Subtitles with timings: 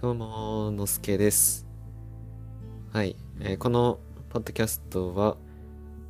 [0.00, 1.66] どうも、のすけです。
[2.92, 3.98] はい、えーこの
[4.30, 5.36] ポッドキャストは、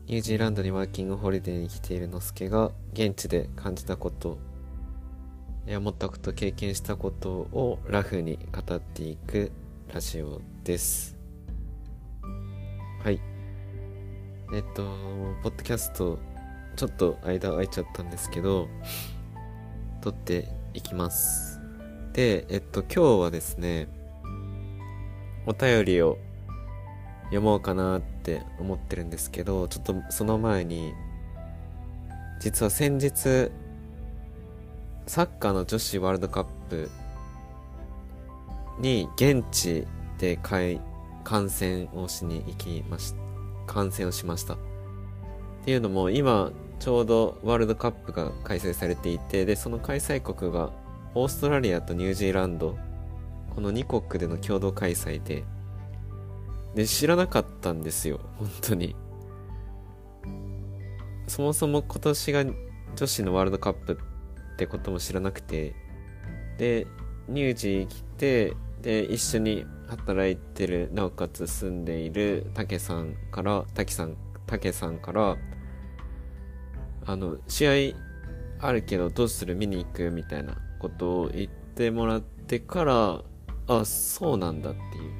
[0.06, 4.38] ニュージーランドにワーキングホリデーに来ているのすけが、現地で感じたこと、
[5.66, 9.50] 思ったこと、経験したことをラフに語っていく
[9.92, 11.16] ラジオです。
[13.02, 13.20] はい。
[14.52, 14.82] えっと、
[15.42, 16.18] ポッドキャスト、
[16.76, 18.68] ちょっと間空いちゃったんですけど、
[20.04, 21.62] 撮っていきます。
[22.12, 23.88] で、えっと、今日はですね、
[25.46, 26.18] お便りを
[27.24, 30.92] 読もうかなって思ってるんですけど、ちょっとその前に、
[32.38, 33.50] 実は先日、
[35.06, 36.90] サッカーの女子ワールドカップ
[38.78, 39.86] に現地
[40.18, 43.14] で観戦をしに行きまし
[43.66, 44.52] 観戦をしました。
[44.54, 44.56] っ
[45.64, 46.52] ていうのも今
[46.84, 50.70] ちょうどワールドカップが開催されていてでその開催国が
[51.14, 52.76] オーストラリアとニュージーランド
[53.54, 55.44] この2国での共同開催で
[56.74, 58.94] で知らなかったんですよ本当に。
[61.26, 62.44] そもそも今年が
[62.96, 63.98] 女子のワールドカップ
[64.52, 65.74] ってことも知らなくて
[66.58, 66.86] で
[67.32, 75.38] 乳児来てで一緒に働いてるなおかつ住んでいるたけさんからたけさんたけさんから
[77.06, 77.96] あの試合
[78.66, 83.22] あるけどどうする見に行くみたいなことを言ってもらってから
[83.66, 85.14] あそうなんだっていう。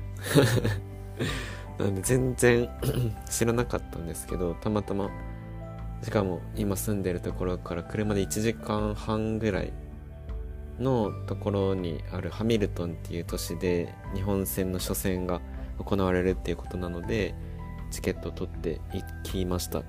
[1.79, 2.69] なんで全然
[3.29, 5.11] 知らなかったんですけどたまたま
[6.03, 9.73] しかも今住んでるところから車で1時間半ぐらい
[10.79, 15.41] のところにあるハミルトンっていう都市で日本戦の初戦が
[15.79, 17.35] 行われるっていうことなので
[17.91, 19.83] チケットを取って行きました。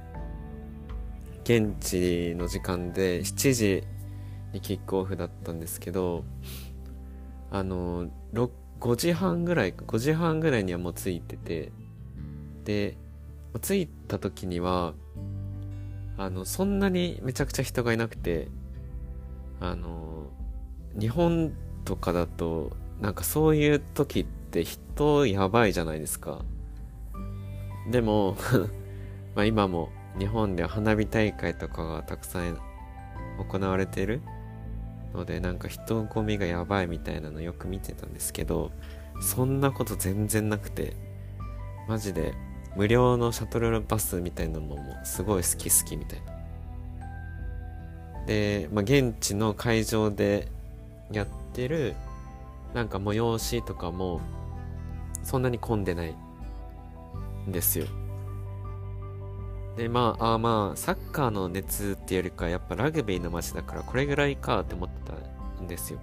[1.45, 3.83] 現地の時間で7時
[4.51, 6.25] にキックオフだったんですけど
[7.52, 11.71] あのろ5時半ぐらい5時半ぐらいにはもう着いてて
[12.64, 12.97] で
[13.61, 14.95] 着いた時には
[16.17, 18.47] あのそんなにめちゃくちゃ人がいなくて
[19.59, 20.31] あの
[20.99, 21.53] 日本
[21.86, 26.43] とかだとなんかそういう時って人やばいじゃないですか。
[27.91, 28.36] でも
[29.36, 32.58] まあ今も日本では花火大会とかがたくさん
[33.37, 34.21] 行われてる
[35.14, 38.71] のでなんか人混みがやばいみたいなのよく見てたんですけど
[39.21, 40.93] そんなこと全然なくて
[41.87, 42.33] マジで
[42.76, 46.36] 無料のシャトルバスみたいなのもすごい好き好きみたいな。
[48.26, 50.49] で、まあ、現地の会場で
[51.11, 51.95] やってる
[52.73, 54.20] なんか催しとかも
[55.23, 56.15] そんなに混んでない
[57.47, 57.86] んですよ。
[59.77, 65.99] でまああまあサッカーの熱っていうよりかやっぱラグビーの街だからこれぐらいかって思ってたんですよ。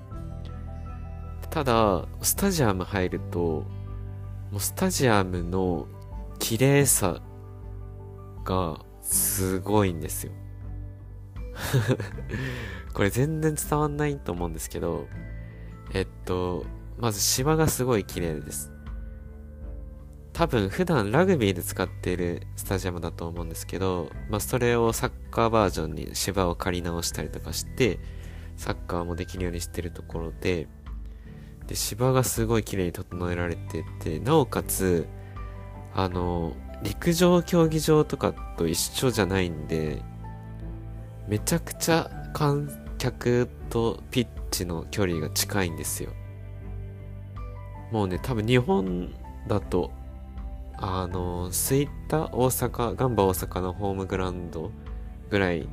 [1.51, 3.65] ただスタジアム入ると
[4.51, 5.87] もうスタジアムの
[6.39, 7.21] 綺麗さ
[8.45, 10.33] がすごいんですよ。
[12.93, 15.07] これ全然伝わんないと思うんですけど
[15.93, 16.65] えっと
[16.99, 18.72] まず芝がすごい綺麗です。
[20.33, 27.99] 多分普段ラグビーで使っているスタジアムだと思うんですけど、まあ、それをサッカーバージョンに芝を借り直したりとかして
[28.57, 30.69] サッカーもできるようにしてるところで
[31.67, 35.07] で芝がすごい綺麗に整えられててなおかつ
[35.95, 40.03] あの陸上競技場とかと一緒じゃないんで
[41.29, 42.69] めちゃくちゃ観
[42.99, 46.11] 客とピッチの距離が近いんですよ。
[47.91, 49.15] もうね多分日本
[49.47, 49.91] だと
[50.77, 54.71] あの吹田大阪ガンバ大阪のホームグラウンド
[55.31, 55.69] ぐらい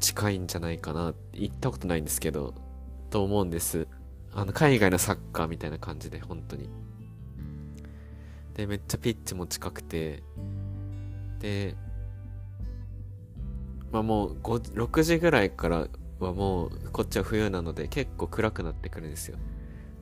[0.00, 2.54] 近いんじゃないかな行ったことないんですけど
[3.10, 3.88] と思うんです。
[4.32, 6.68] あの海外のサッカーみたいな感じで本当に。
[8.54, 10.22] でめっちゃピッチも近くて。
[11.40, 11.74] で
[13.92, 15.88] まあもう5 6時ぐらいから
[16.18, 19.38] はもうこっちは冬なので結構暗くなってくるんですよ。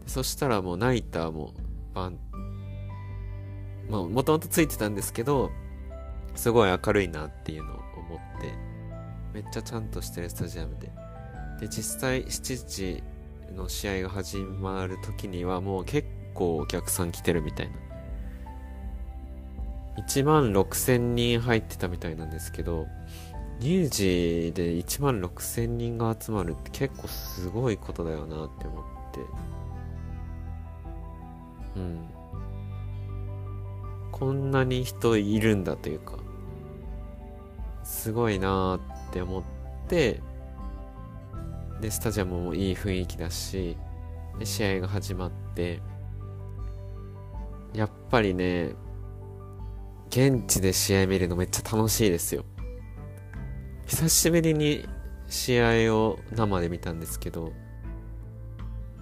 [0.06, 1.54] そしたらもうナイターも
[1.94, 2.11] ま
[3.99, 5.50] あもともとついてたんですけど
[6.35, 8.52] すごい明るいなっていうのを思って
[9.32, 10.91] めっちゃちゃんとしてるスタジアムで。
[11.61, 13.02] で実際7時
[13.55, 17.76] の試合が始まる時にはもう結構お客さん来てるみたいな。
[19.99, 22.87] 1万6000人入ってたみたいなんですけど
[23.61, 29.20] 乳児で1万6000人が集まるって結構すごいことだよなって思って。
[31.76, 32.14] うん。
[34.14, 36.18] こんなに人いるんだというか
[37.82, 39.42] すごいなーって思っ
[39.88, 40.20] て
[41.80, 43.76] でスタジアムもいい雰囲気だし
[44.38, 45.80] で試合が始まって
[47.74, 48.74] やっぱりね
[50.10, 52.44] 現地で試合見るのめっちゃ楽しいですよ。
[53.86, 54.88] 久しぶりに
[55.28, 57.52] 試合を生で見たんですけど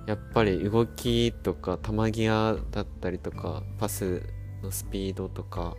[0.07, 1.93] やっぱり動きとか球
[2.25, 4.23] 際だったりとかパス
[4.63, 5.77] のスピードとか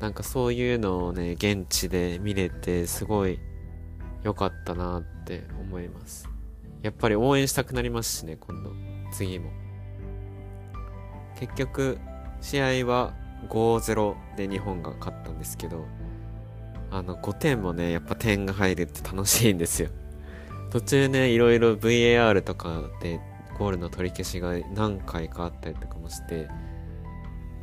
[0.00, 3.38] なんかそういうのをね現地で見れてすごい
[4.22, 6.28] 良かったなって思います。
[6.82, 8.72] やっぱり応援したくなりますしね今度。
[9.12, 9.50] 次も。
[11.38, 11.98] 結局
[12.40, 13.14] 試合は
[13.48, 15.86] 5-0で日本が勝ったんですけど
[16.90, 19.90] あの5点もねやっぱ点が入るって楽しいんですよ。
[20.70, 23.20] 途中ねいろいろ VAR とかで
[23.58, 26.48] ゴールの取り消しが何回かあったりとかもして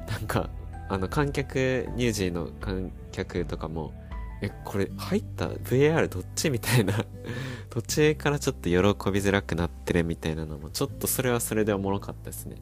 [0.08, 0.50] なんか
[0.90, 3.94] あの観客乳児の観客とかも
[4.42, 6.94] えこれ入った VAR どっちみたいな
[7.70, 8.82] 途中からちょっと喜び
[9.20, 12.58] づらくなってるみたいなのもちょっとそれはそれでおもろかったですね。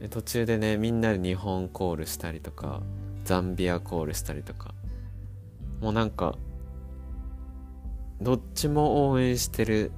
[0.00, 2.82] で途中でねみんなで日本コールしたりとか
[3.24, 4.74] ザンビアコールしたりとか
[5.80, 6.36] もうなんか
[8.20, 9.92] どっちも応援してる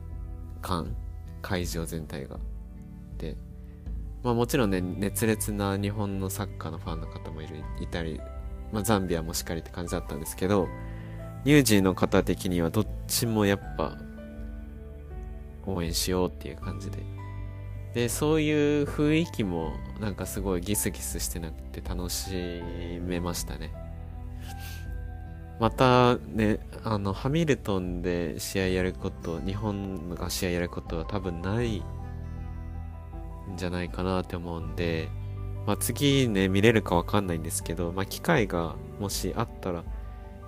[0.60, 0.96] 感
[1.40, 2.38] 会場全体が。
[3.18, 3.36] で
[4.22, 8.20] まあもちろんね熱烈な日本のサッカーのファンの方もいるいたり、
[8.72, 10.68] まあ、ザンビアもしっかりって感じだったんですけど
[11.44, 13.98] ニュージーの方的にはどっちもやっぱ
[15.66, 16.98] 応援しようっていう感じで。
[17.94, 22.30] でそういう雰囲気もなんかすごいギスギスしてなくて楽し
[23.02, 23.81] めましたね。
[25.62, 31.82] またね、あの、ハミルトンで試合やること、日本が試合やることは多分ないん
[33.56, 35.08] じゃないかなって思うんで、
[35.64, 39.84] まあ次ね、見れるかわかんないんですけど、まあ機会がもしあったら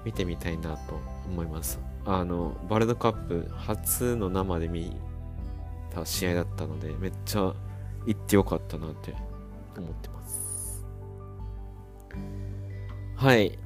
[0.04, 0.98] 見てみたいなと
[1.30, 1.78] 思います。
[2.04, 5.00] あの、ワールドカップ初の生で見
[5.90, 7.54] た試合だったので、めっちゃ
[8.04, 9.14] 行ってよかったなって
[9.78, 10.84] 思ってます。
[13.14, 13.56] はい。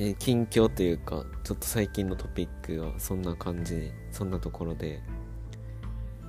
[0.00, 5.02] えー、近況というか、ちょっと最近のトピックはそんな感じ、そんなところで。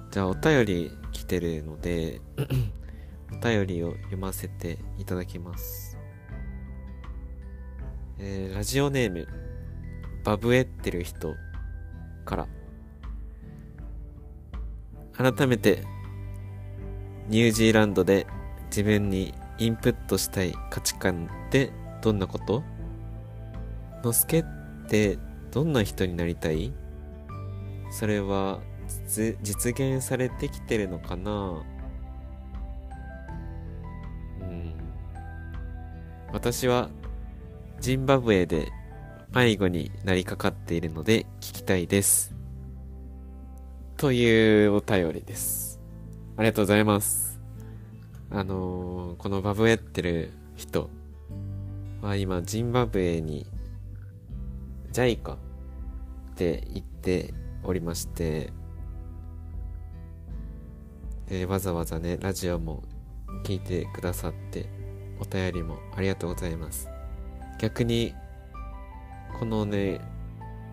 [0.09, 2.19] じゃあお便り来てるので
[3.31, 5.99] お便りを読ませていただきます。
[8.17, 9.27] えー、ラジオネーム、
[10.23, 11.35] バブエってる人
[12.25, 12.47] から。
[15.13, 15.83] 改めて、
[17.27, 18.25] ニュージーランドで
[18.71, 21.71] 自分にインプットしたい価値観って
[22.01, 22.63] どんなこと？
[24.03, 24.45] のすけっ
[24.87, 25.17] て
[25.51, 26.73] どんな人になりたい？
[27.91, 28.59] それは
[29.07, 31.63] 実現されてきてるのかな？
[34.41, 34.73] うん
[36.31, 36.89] 私は
[37.79, 38.71] ジンバブエで
[39.33, 42.33] 迷子になりかかっているので聞きたいです。
[43.97, 45.79] というお便りです。
[46.37, 47.39] ありがとうございます。
[48.31, 50.89] あのー、このバブエってる人
[52.01, 53.45] は今ジンバブエに
[54.91, 55.37] ジャイカっ
[56.35, 57.33] て言って
[57.63, 58.51] おりまして、
[61.27, 62.83] えー、わざわざね、ラジオも
[63.45, 64.67] 聞いてくださって、
[65.19, 66.89] お便りもありがとうございます。
[67.59, 68.15] 逆に、
[69.37, 70.01] このね、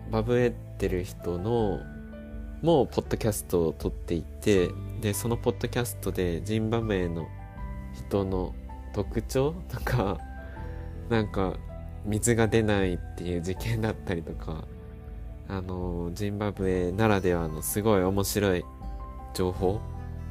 [0.09, 1.79] バブエってる人の、
[2.63, 4.69] もうポッドキャストを撮っていて、
[4.99, 7.27] で、そのポッドキャストでジンバブエの
[7.93, 8.55] 人の
[8.93, 9.53] 特徴？
[9.69, 10.17] とか、
[11.09, 11.57] なんか
[12.07, 14.63] 水が出ないっていう事件だったりとか、
[15.47, 18.65] あの、ジンバブエならではのすごい面白い
[19.33, 19.79] 情報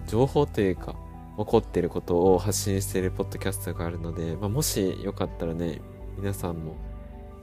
[0.06, 0.94] 情報というか、
[1.36, 5.80] 起こってることを発信しているポッドキャストがあるので、まあ、もしよかったらね、
[6.16, 6.76] 皆さんも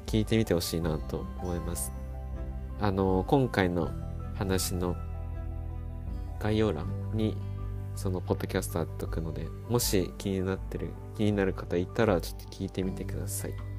[0.07, 1.91] 聞いてみてほしいなと思います。
[2.79, 3.91] あの、今回の
[4.35, 4.95] 話の
[6.39, 7.37] 概要欄に
[7.95, 13.72] そのポッドキャスト貼っとくので、もし気になってる、気になる方いたらちょっと聞いてみてください。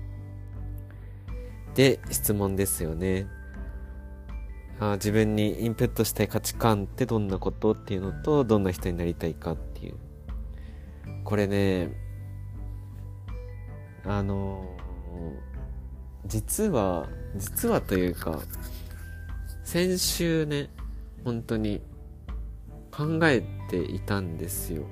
[1.74, 3.26] で、質問ですよね。
[4.80, 9.96] あ自分にインプットしたい価値観ってどんなことっていうのと、どんな人になりたいかっていう。
[11.24, 11.90] これね、
[14.04, 14.76] あの、
[16.26, 18.40] 実は、実はというか、
[19.64, 20.70] 先週ね、
[21.24, 21.80] 本当に
[22.90, 24.84] 考えていたんですよ。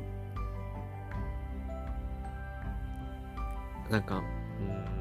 [3.90, 4.22] なんか、
[4.60, 4.91] うん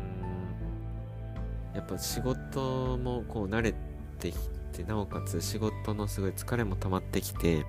[1.73, 3.73] やっぱ仕事もこう慣れ
[4.19, 4.37] てき
[4.73, 7.65] て、なおかつ仕事のすごい疲れも溜まってきて、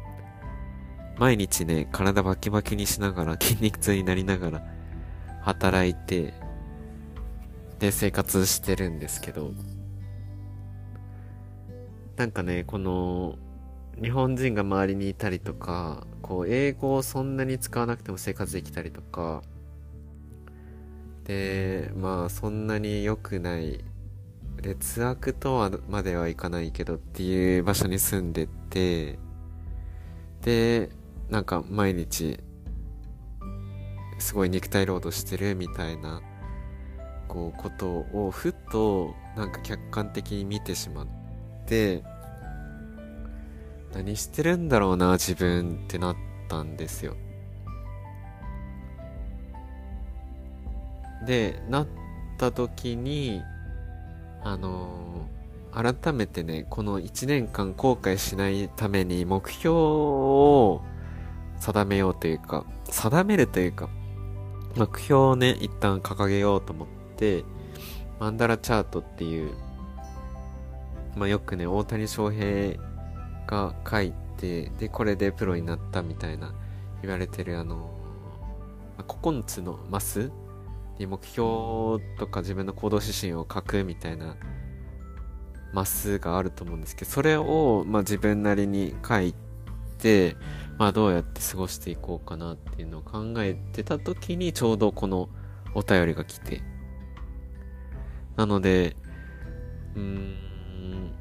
[1.18, 4.62] 毎日ね、体バキバキにしながら、筋肉痛になりながら、
[5.42, 6.34] 働いて、
[7.78, 9.52] で、生活してるんですけど、
[12.16, 13.36] なんかねこの
[14.00, 19.42] 日本人が周りにいたりとかこう英語をそんなに使わなくても生活できたりとか
[21.24, 23.84] でまあそんなに良くない
[24.62, 29.18] 劣悪とはまではいかないけどっていう場所に住んでて
[30.42, 30.90] で
[31.28, 32.38] なんか毎日
[34.18, 36.22] すごい肉体労働してるみたいな
[37.26, 41.06] こうことをふっとなんか客観的に見てしまっ
[41.66, 42.04] て
[43.92, 46.16] 何してるんだろうな自分ってなっ
[46.48, 47.16] たんですよ。
[51.26, 51.86] でなっ
[52.38, 53.42] た時に
[54.44, 60.82] あのー、改めてねこの1年間後悔しないために目標を
[61.58, 63.88] 定めようというか定めるというか
[64.76, 67.44] 目標をね一旦掲げようと思って
[68.18, 69.52] マンダラチャートっていう
[71.16, 72.80] まあよくね大谷翔平
[73.46, 76.54] が書いてでこれでプロになったみたいな
[77.02, 77.90] 言われてるあの
[78.98, 80.30] 9つのマス
[81.02, 84.36] に目標とか自分の行動指針を書くみたいな
[85.72, 89.34] マスがあると思うんですけどそれを、まあ、自分なりに書い
[89.98, 90.36] て、
[90.78, 95.28] まあ、どうやって過ごしていこうかなっていうのを考えてた時にちょうどこの
[95.74, 96.62] お便りが来て。
[98.36, 98.96] なので
[99.94, 101.12] うーん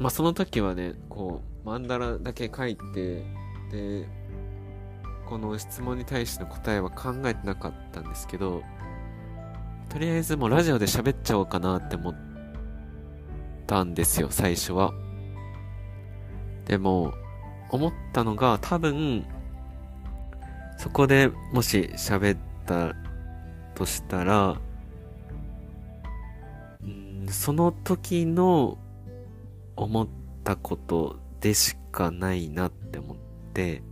[0.00, 3.24] まあその時はねこうマンダラだけ書いて
[3.70, 4.08] で
[5.30, 8.64] この質問に対しての答えは考えてなかったんですけど、
[9.88, 12.14] とりあえずもうラジオで喋っちゃおうかなって思っ
[13.68, 14.92] たんですよ、最初は。
[16.64, 17.14] でも、
[17.70, 19.24] 思ったのが多分、
[20.76, 22.96] そこでもし喋った
[23.76, 24.60] としたら、
[26.84, 28.78] んその時の
[29.76, 30.08] 思っ
[30.42, 33.16] たことでしかないなって思っ
[33.54, 33.84] て、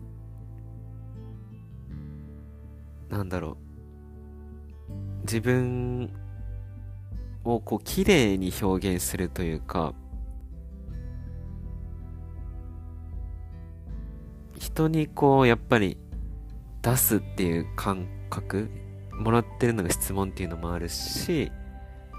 [3.09, 3.69] なんだろう。
[5.23, 6.11] 自分
[7.45, 9.95] をこう綺麗に表現するというか
[14.59, 15.99] 人にこうやっぱり
[16.83, 18.71] 出すっていう感覚
[19.12, 21.50] もらってるのが質問っていうのもあるし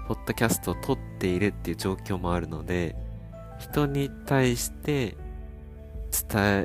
[0.06, 2.96] ポッドキャストを撮っているっていう状況もあるので
[3.58, 5.16] 人に対して
[6.30, 6.64] 伝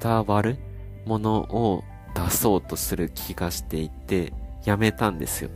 [0.00, 0.58] 伝わる
[1.06, 1.82] ものを
[2.18, 4.32] 出そうとする気がしていて、
[4.64, 5.50] やめたんですよ。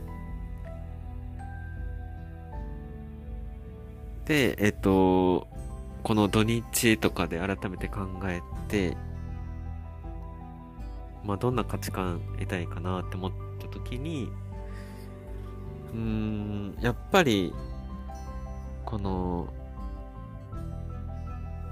[4.25, 5.47] で、えっと、
[6.03, 8.95] この土日とかで改めて考えて、
[11.25, 14.29] まあ、どんな価値観得たいかなって思った時に、
[15.93, 17.53] うーん、やっぱり、
[18.85, 19.47] この、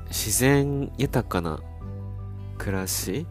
[0.10, 1.62] 自然豊かな
[2.58, 3.26] 暮らし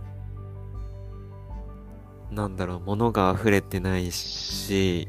[2.31, 5.09] なんだろう、物が溢れてないし、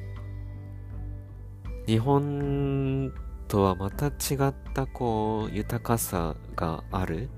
[1.88, 3.14] 日本
[3.48, 4.10] とはまた違
[4.48, 7.30] ったこう、豊かさがある。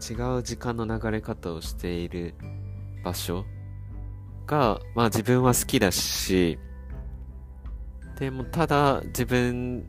[0.00, 2.34] 違う時間の流れ方をしている
[3.04, 3.44] 場所
[4.46, 6.58] が、まあ自分は好きだし、
[8.18, 9.86] でもただ自分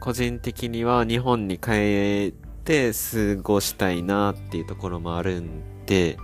[0.00, 6.18] 個人的には日本に帰って過ごしたいなっていうところもあるんで、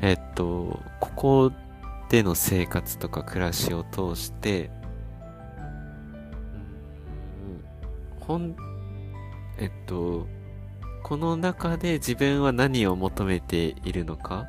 [0.00, 1.52] えっと、ここ
[2.08, 4.70] での生活とか暮らしを通して、
[8.20, 8.54] ほん、
[9.58, 10.26] えっと、
[11.02, 14.46] この中で自分は何を求めているのか、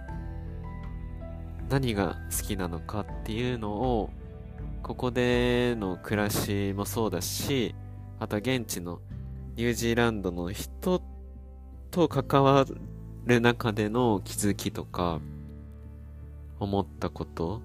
[1.70, 4.10] 何が好きなのかっていうのを、
[4.84, 7.76] ここでの暮らしもそうだし、
[8.20, 9.00] あと現地の
[9.56, 11.02] ニュージーランドの人
[11.92, 12.66] と関わ
[13.26, 15.20] る中での気づきとか、
[16.60, 17.62] 思ったこと、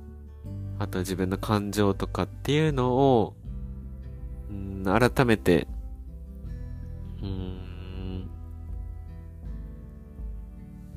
[0.79, 3.35] あとは自分の感情とかっていうのを、
[4.51, 5.67] うん改めて、
[7.23, 8.29] うん、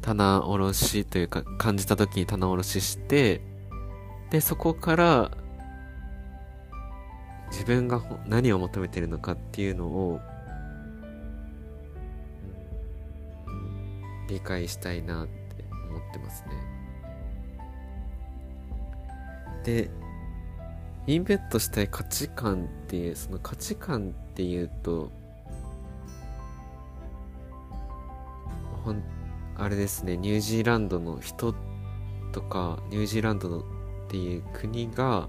[0.01, 3.41] 棚卸しというか感じた時に棚卸しして、
[4.29, 5.31] で、そこから、
[7.49, 10.19] 自分が何を求めてるのかっていうのを、
[14.27, 16.76] 理解したいなって思ってますね。
[19.67, 19.89] で
[21.07, 25.11] インベットしたい価値観っていうその価値観っていうと
[28.85, 29.03] ほん
[29.57, 31.53] あれですねニュージーランドの人
[32.31, 33.63] とかニュージーランドのっ
[34.07, 35.27] ていう国が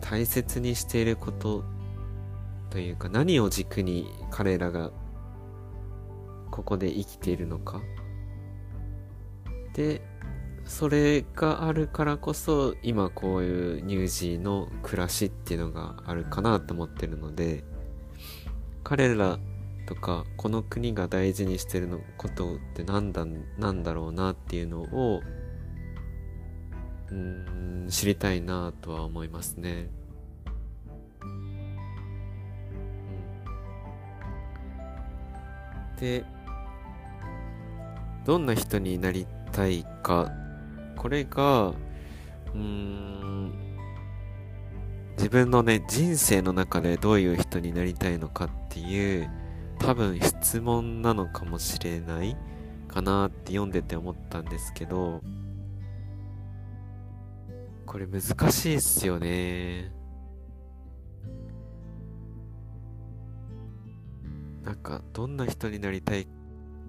[0.00, 1.64] 大切にしていること
[2.70, 4.92] というか何を軸に彼らが
[6.52, 7.80] ここで生きているのか
[9.74, 10.02] で
[10.64, 17.64] それがあるからこそ今こういう乳児の暮らしっていうのがあるかなと思ってるので
[18.84, 19.38] 彼ら
[19.86, 23.26] とかこの国が大事にしてるのことって何だ
[23.58, 25.20] なんだろうなっていうのを
[27.10, 29.90] うん知りたいなとは思いますね。
[35.98, 36.24] で
[38.24, 40.30] どんな人になりたいか。
[40.96, 43.52] これがうーん
[45.16, 49.30] 自分のね人生の中でどういう人になりたいのかっていう
[49.78, 52.36] 多分質問なのかもしれない
[52.88, 55.20] かなって読んでて思ったんですけど
[57.86, 59.92] これ難しいっすよね。
[64.64, 66.28] なんかどんな人になりたい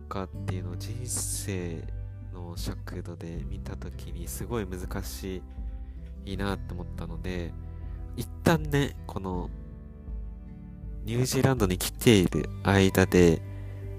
[0.04, 1.82] かっていうのを人生
[2.34, 5.42] の尺度で見た時にすごい難し
[6.26, 7.54] いなって思ったので
[8.16, 9.50] 一旦ねこの
[11.06, 13.42] ニュージーランドに来ている間で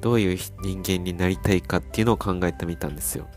[0.01, 3.29] どういう人間になりたいかっていうのを考えてみたんですよ。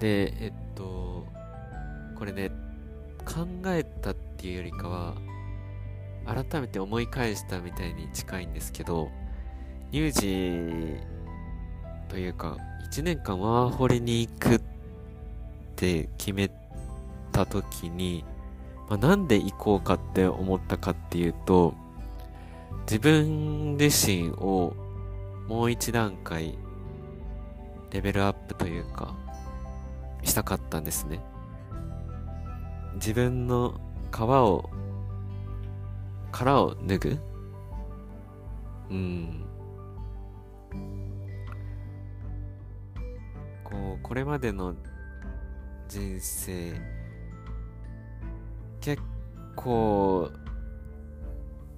[0.00, 1.26] でえっと
[2.18, 2.50] これね
[3.24, 5.14] 考えたっていうよりかは
[6.26, 9.10] 改めて思い返したみたいに近いんですけど
[9.92, 10.96] 乳児
[12.08, 12.56] というか
[12.90, 14.60] 1年間ワーホリに行くっ
[15.76, 16.50] て決め
[17.30, 18.24] た時に、
[18.88, 21.74] まあ、なんで行こうかって思ったかっていうと
[22.86, 24.74] 自分自身を
[25.46, 26.58] もう一段階
[27.90, 29.14] レベルアップというか
[30.22, 31.20] したかったんですね。
[32.94, 33.78] 自分の
[34.10, 34.70] 皮を
[36.30, 37.18] 殻を脱ぐ。
[38.90, 39.51] うん。
[43.72, 44.74] こうこれまでの
[45.88, 46.74] 人生
[48.82, 49.02] 結
[49.56, 50.30] 構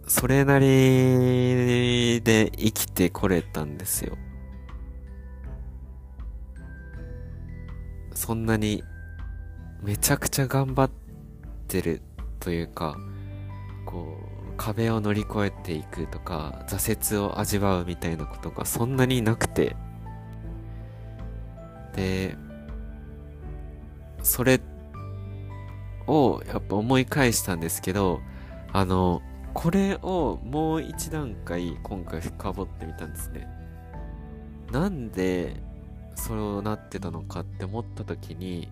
[0.07, 4.19] それなりで生きてこれたんですよ。
[8.13, 8.83] そんなに
[9.83, 10.91] めちゃくちゃ頑張っ
[11.69, 12.03] てる
[12.41, 12.97] というか
[13.87, 14.19] こ
[14.51, 19.77] う壁を乗り越えていくとか挫折を味わうみたいなことがそんなになくて。
[21.95, 22.37] で
[24.23, 24.61] それ
[26.07, 28.21] をやっぱ思い返したんですけど
[28.73, 33.47] あのこれをもう一段階今回深掘ってみたんですね。
[34.73, 35.63] なんで
[36.17, 38.69] そうなってたのかって思った時に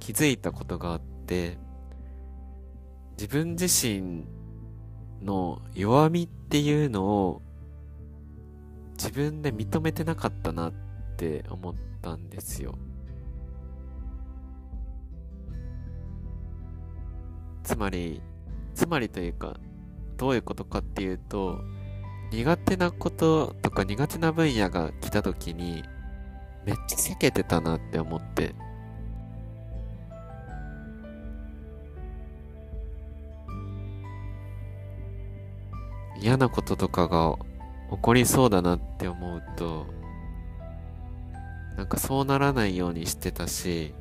[0.00, 1.58] 気づいたことがあって
[3.18, 4.24] 自分自身
[5.22, 7.42] の弱みっていうのを
[8.92, 10.72] 自分で認めてなかったなっ
[11.16, 12.74] て思ったんですよ。
[17.62, 18.22] つまり、
[18.74, 19.58] つまりというか、
[20.16, 21.60] どういうことかっていうと、
[22.30, 25.82] 苦手なこととか苦手な分野が来た時に、
[26.64, 28.54] めっちゃ避けてたなって思って。
[36.20, 37.36] 嫌なこととかが
[37.90, 39.86] 起こりそうだなって思うと
[41.78, 43.94] なんかそうならないようにしてたし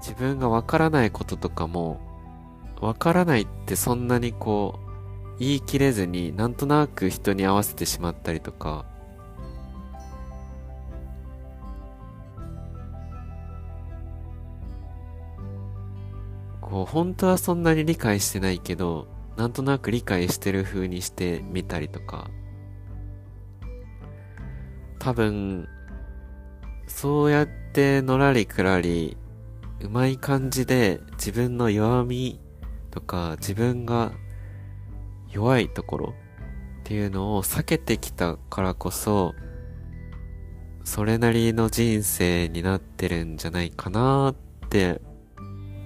[0.00, 2.00] 自分がわからないこととかも
[2.80, 4.78] わからないってそんなにこ
[5.36, 8.86] う言い切れずになんとなく人に合わせてしまったりとか
[16.62, 22.28] こう、本当はそんなに理解してないけど、なんとなく理解してる風にしてみたりとか、
[25.08, 25.66] 多分、
[26.86, 29.16] そうやってのらりくらり、
[29.80, 32.38] うまい感じで自分の弱み
[32.90, 34.12] とか自分が
[35.30, 36.14] 弱いところ
[36.80, 39.34] っていうのを避けてきたからこそ、
[40.84, 45.00] それなりの人生になってるんじゃないかなって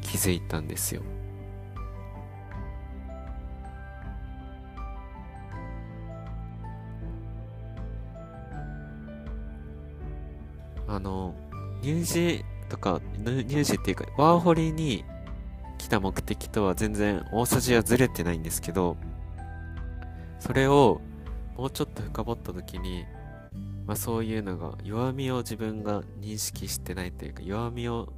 [0.01, 1.03] 気づいたんですよ。
[10.95, 11.35] あの、
[11.83, 15.05] 乳児とか、乳児っていうか、ワーホリに
[15.79, 18.99] 来た目的とは全然大筋はずれてないんですけど、
[20.39, 21.01] それを
[21.57, 23.07] もうちょっと深掘った時に、
[23.87, 28.13] まあそういうのが弱みを自分が認識してないというか弱みを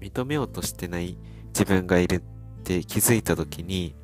[0.00, 1.16] 認めようとしてない
[1.48, 2.20] 自分がいるっ
[2.64, 3.94] て気づいた時に、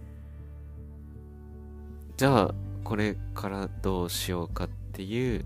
[2.17, 5.45] じゃあこれからどうしようかっていう、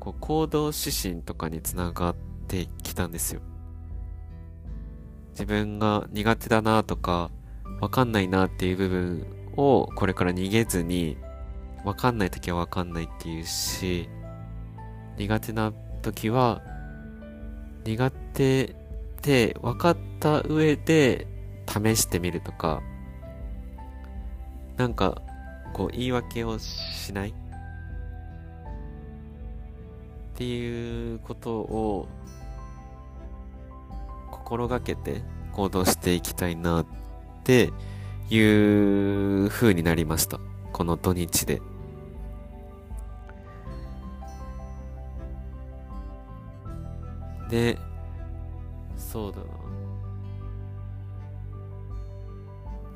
[0.00, 2.16] こう行動指針とかにつながっ
[2.48, 3.40] てきたんですよ。
[5.30, 7.30] 自分が苦手だなとか、
[7.80, 11.18] わかんないなっていう部分をこれから逃げずに、
[11.84, 14.08] わかんない時はわかんないっていうし、
[15.18, 16.62] 苦手な時は、
[17.84, 18.74] 苦手
[19.22, 21.26] で分かった上で
[21.66, 22.82] 試してみるとか、
[24.76, 25.22] なんか、
[25.72, 27.34] こう言い訳をしない
[30.36, 32.08] っていうことを
[34.30, 35.22] 心がけて
[35.52, 36.86] 行動していきたいなっ
[37.42, 37.72] て
[38.28, 40.38] いう風になりました。
[40.74, 41.62] この土日で。
[47.48, 47.78] で、
[48.98, 49.44] そうだな。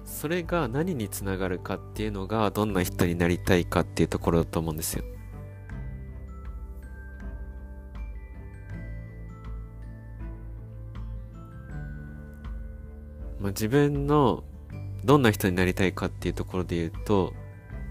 [0.05, 5.05] それが何につながるかっていうのがどんな人になりたいかっていうところだと思うんですよ。
[13.51, 14.45] まあ、自分の
[15.05, 17.33] どんな人になりたいかっていうところで言うと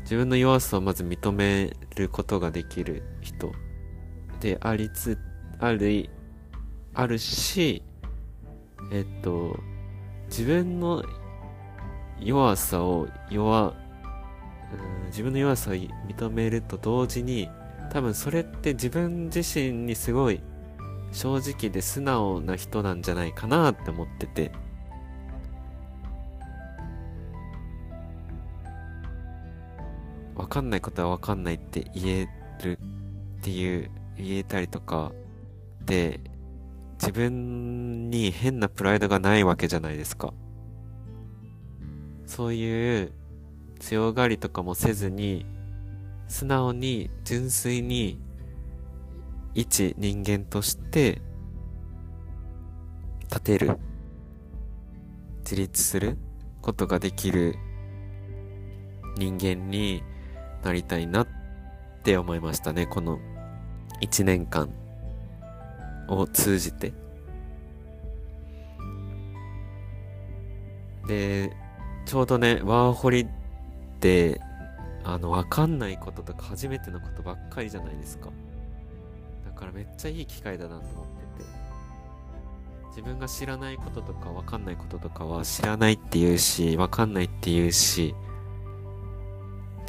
[0.04, 3.52] 自分の弱さをまず認めることができる人
[4.40, 5.18] でありつ
[5.60, 6.10] ある
[6.94, 7.84] あるし
[8.94, 9.60] えっと
[10.30, 11.04] 自分の
[12.22, 13.74] 弱さを弱、
[15.08, 17.50] 自分の弱さを認めると同時に
[17.92, 20.42] 多分それって自分自身にすごい
[21.12, 24.69] 正直で素直な人なんじゃないかなって思ってて。
[30.50, 32.30] かんないことはわかんないって言え
[32.64, 32.78] る
[33.40, 35.14] っていう言えたりとか
[35.86, 36.20] で
[37.00, 40.34] 自分に変なプライドがないわけじゃないですか。
[42.26, 43.14] そういう
[43.80, 45.46] 強がりとかもせずに、
[46.28, 48.20] 素直に純粋に
[49.56, 51.22] 一人間として
[53.24, 53.78] 立てる、
[55.40, 56.18] 自立する
[56.62, 57.56] ことができる
[59.18, 60.04] 人間に
[60.64, 61.28] なりたいなっ
[62.04, 63.20] て思いましたね、この
[64.02, 64.70] 一年間
[66.08, 66.94] を通じて。
[71.08, 71.52] で、
[72.06, 73.28] ちょうどね、ワーホリっ
[74.00, 74.40] て、
[75.04, 78.30] あの、わかんないこととか初めてのことばっかりじゃないですか。
[79.46, 81.06] だからめっちゃいい機会だなと思っ
[81.38, 81.50] てて。
[82.90, 88.14] 自分が知らないこととかわかんないこととかは知らないって言うし、わかんないって言うし、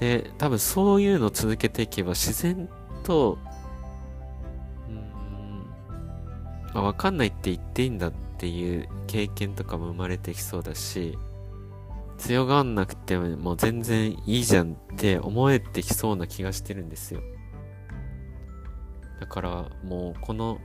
[0.00, 2.68] で、多分そういうのを続けていけば自然
[3.04, 3.38] と、
[4.88, 4.94] うー
[6.72, 11.18] ん、あ、わかんないって言っていいんだっていう経験とかも生まれてきそうだし、
[12.16, 17.20] 強がんなくても全然いいじゃんって思えてきそうな気がしてるんですよ。
[19.20, 20.58] だからもうこの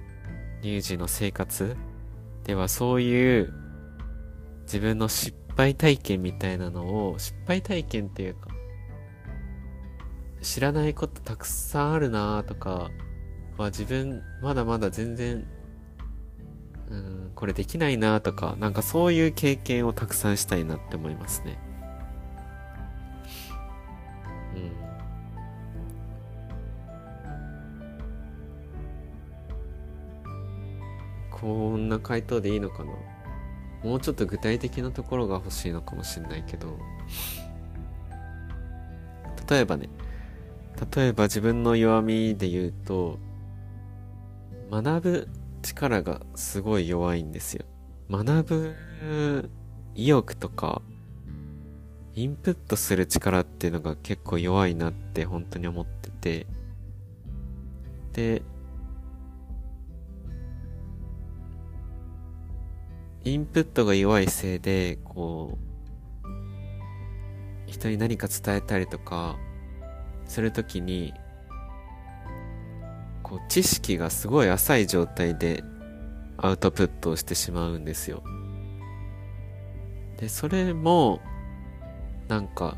[0.62, 1.76] 乳児の生活
[2.46, 3.54] ではそういう
[4.64, 8.55] 自分の失敗体験みたいなのを失敗体験っていうか
[10.46, 12.92] 知らないことたくさんあるなとか
[13.58, 15.44] は自分まだまだ全然
[16.90, 21.58] うんこれできないなとかなんかそういう経験をたくさんしたいなって思いますね。
[24.56, 24.72] うん。
[31.32, 32.92] こんな回答でいいのかな？
[33.84, 36.78] もうちょっと具体的なところが欲しいのかもしれないけど。
[39.50, 39.90] 例えばね
[40.96, 43.18] 例えば自分の弱みで言うと、
[44.70, 45.30] 学ぶ
[45.62, 47.66] 力がすごい弱いんですよ。
[48.10, 49.50] 学ぶ
[49.96, 50.82] 意欲とか、
[52.14, 56.48] インプットする力っていうのが結構弱いなって本当に思ってて、
[58.14, 58.42] で、
[63.24, 65.66] インプットが弱いせいで、こう、
[67.66, 69.38] 人に何か伝えたりとか、
[70.26, 71.14] するときに、
[73.24, 75.64] こう、知識がすごい浅い状態で
[76.38, 78.24] アウトプットをしてしまうんですよ。
[80.18, 81.20] で、それも、
[82.28, 82.78] なんか、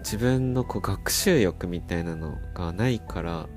[0.00, 3.48] 自分のこう学習欲みたいなのがないから、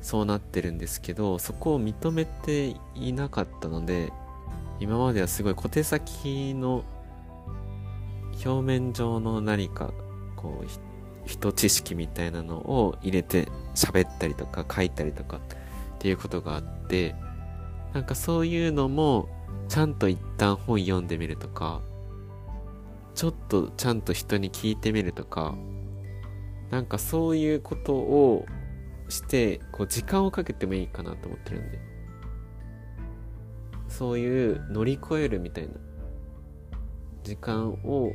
[0.00, 4.12] そうなってるんですけど、そこを認めていなかったので、
[4.80, 6.84] 今まではすごい小手先の
[8.44, 9.92] 表面上の何か、
[10.36, 10.87] こう、
[11.28, 15.40] 人知識みたいなのを入れて喋ったりとか書いたりとかっ
[15.98, 17.14] ていうことがあって、
[17.92, 19.28] なんかそういうのも
[19.68, 21.82] ちゃんと一旦本読んでみるとか
[23.14, 25.54] ちょっとちゃんと人に聞いてみるとか
[26.70, 28.46] なんかそういうことを
[29.08, 31.78] してこう時間をかけてもいいかなと思ってるんで。
[33.88, 35.74] そういう乗り越えるみたいな
[37.22, 38.12] 時間を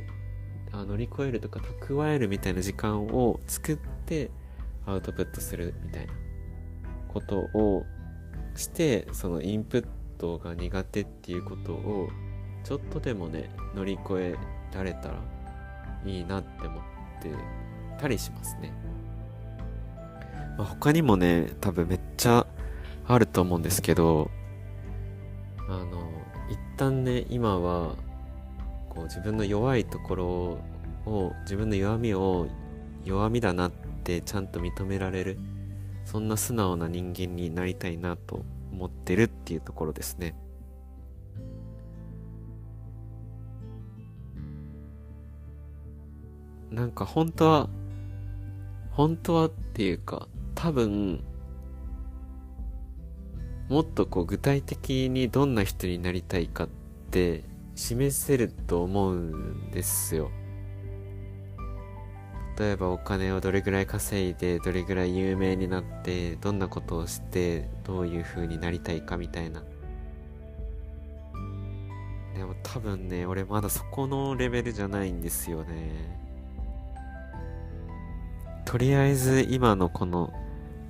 [0.76, 4.30] あ乗り越えるとか蓄えるみたいな時間を作って
[4.86, 6.12] アウトプットするみたいな
[7.08, 7.84] ことを
[8.56, 9.86] してそのインプッ
[10.18, 12.08] トが苦手っていうことを
[12.64, 14.34] ちょっとでもね乗り越え
[14.74, 15.22] られたら
[16.04, 16.82] いいなって思っ
[17.22, 17.30] て
[18.00, 18.72] たりしますね、
[20.58, 22.46] まあ、他にもね多分めっちゃ
[23.06, 24.30] あると思うんですけど
[25.68, 26.10] あの
[26.50, 27.94] 一旦ね今は
[28.94, 30.26] こう自分の弱いところ
[31.06, 32.46] を自分の弱みを
[33.04, 33.72] 弱みだなっ
[34.04, 35.38] てちゃんと認められる
[36.04, 40.34] そんな素直な人間になりたいなと思ってるっていうところですね。
[46.70, 47.68] なんか本当は
[48.90, 51.22] 本当はっていうか多分
[53.68, 56.68] もっとこう具体的にどんな人になりたいかっ
[57.10, 57.44] て
[57.74, 60.30] 示せると思うんですよ。
[62.58, 69.64] 例えばお金をどれぐらい稼いでどれぐらい有名になってどんなことをしてどういう風になりたいかみたいな
[72.36, 76.20] でも多分ね俺まだそこのレベルじゃないんですよね
[78.64, 80.32] とりあえず今のこの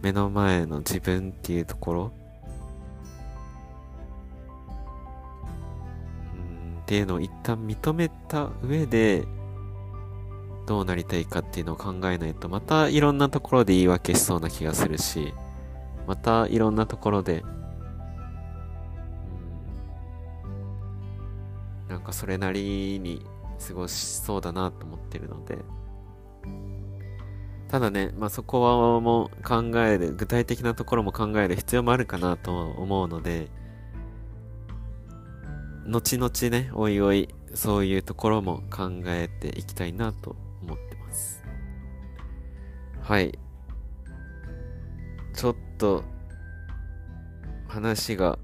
[0.03, 2.13] 目の前の自分っていうところ
[6.95, 9.27] っていうのを一旦認めた上で
[10.65, 15.35] どうなりたいかっていうのを考えないとまたいろんなところで言い訳しそうな気がするし
[16.07, 17.47] またいろんなところで、う
[21.87, 23.27] ん、なんかそれなりに
[23.67, 25.59] 過ごしそうだなと思ってるので。
[27.71, 33.49] ただね、まあ、そこはもう考える具体的なところも考える必要もあるかなと思うので
[35.87, 41.43] 後々ねおいおいそういうところも考えていきたいなと思ってます。
[43.01, 43.39] はい。
[45.35, 46.05] ちょっと、
[47.69, 48.39] 話が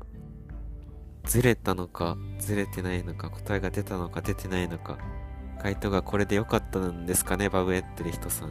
[1.24, 4.98] ずれたのか、ずれてないのか、答えが出たのか、出てないのか、
[5.62, 8.50] 回答がこれで良かったんですかね、バブエってる人さん。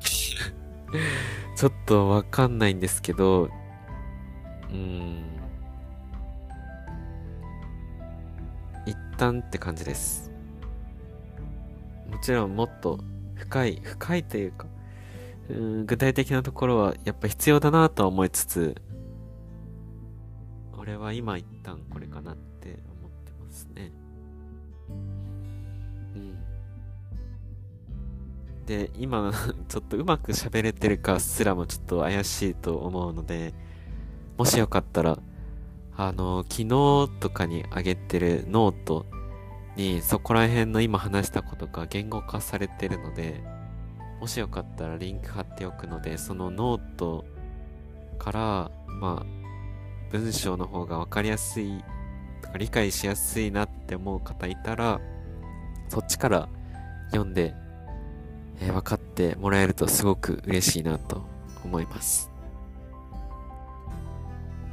[1.56, 3.48] ちょっとわかんないんですけど、
[9.18, 10.30] 一旦って感じです。
[12.08, 13.00] もちろんもっと
[13.34, 14.68] 深い、深いというか、
[15.50, 18.80] うん具体的なところはやっぱ必要だなとは思いつつ、
[20.78, 23.90] 俺は今一旦これかなって思ってますね。
[26.14, 26.38] うん。
[28.66, 29.32] で、今、
[29.66, 33.52] ちょっとうまく喋れてるかすらもちょっと怪しいと思うので、
[34.36, 35.18] もしよかったら、
[35.98, 36.68] あの、昨日
[37.18, 39.04] とかに上げてるノート
[39.74, 43.42] にそこら辺の今話したことが言語化されてるので、
[44.20, 47.24] もしよかったらリンク貼っておくので、そのノート
[48.16, 49.26] から、まあ、
[50.12, 51.82] 文章の方がわかりやすい
[52.42, 55.00] とか理解しやすいなって思う方いたら、
[55.88, 56.48] そっちから
[57.10, 57.54] 読んで、
[58.60, 61.24] えー、分かってもらえるとすごく嬉しいなと
[61.64, 62.37] 思います。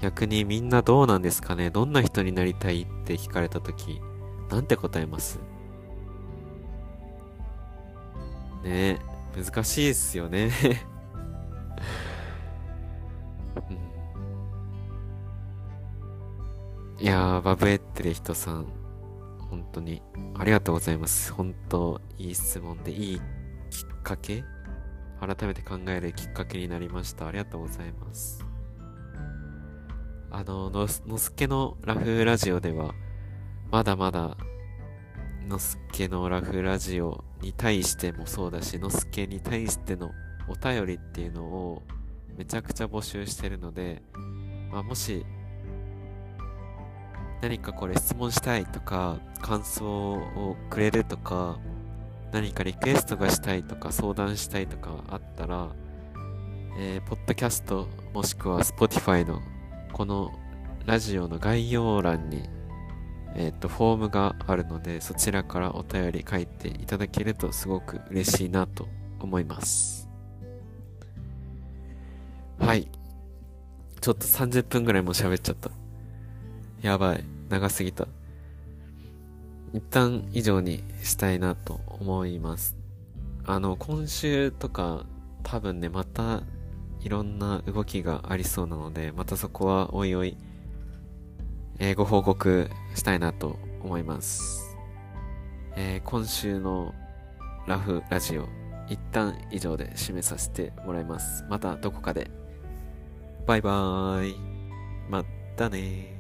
[0.01, 1.69] 逆にみんなどうなんですかね？
[1.69, 4.01] どんな人になりたいって聞かれた時
[4.49, 5.39] なんて答えます？
[8.63, 8.99] ね
[9.36, 10.51] え、難しいですよね
[16.99, 18.67] いやー、バブエッテレ人さん、
[19.49, 20.01] 本当に
[20.36, 21.34] ありがとうございます。
[21.34, 23.21] 本当、いい質問で、いい
[23.69, 24.43] きっかけ？
[25.19, 27.27] 改めて考えるきっかけになりました。
[27.27, 28.44] ありがとうございます。
[30.31, 32.93] あの、ののすけのラフラジオでは、
[33.71, 34.38] まだまだ、
[35.47, 40.11] のすけのラフラジオに対してもそうだし、のすけに対しての
[40.47, 41.83] お便りっていうのを
[42.38, 44.01] めちゃくちゃ募集してるので、
[44.71, 45.25] まあ、もし、
[47.41, 51.59] 何かこれ質問したいとか、感想をくれるとか、
[52.31, 55.69] 何かリクエストがしたいとか、相談したいとかあったら、
[56.77, 59.41] えー、ポッドキャストもしくは Spotify の
[59.93, 60.34] この
[60.86, 62.43] ラジオの概要欄に、
[63.36, 68.88] えっ、ー、と、フォームがあるので、そちらからお便り書いていただけるとすごく嬉しいなと
[69.19, 70.08] 思います。
[72.60, 72.88] はい。
[74.00, 75.71] ちょっと30分ぐらいも喋っちゃった。
[76.82, 77.24] やばい。
[77.50, 78.08] 長すぎた。
[79.74, 82.78] 一旦以上にしたいなと思います。
[83.45, 85.06] あの、今週とか
[85.43, 86.43] 多分ね、また
[87.06, 90.36] いろんな動きがありそうなので、またそこはおいおい、
[91.78, 94.76] えーご報告したいなと思います。
[95.76, 96.96] えー今週の
[97.68, 98.50] ラフラジオ、
[98.89, 101.46] 一旦以上で締めさせてもらいます。
[101.48, 102.32] またどこかで。
[103.46, 104.36] バイバーイ。
[105.08, 105.24] ま
[105.56, 106.14] たね。